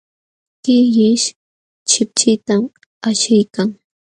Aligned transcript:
Killish 0.63 1.25
chipchitam 1.89 2.63
ashiykan. 3.09 3.69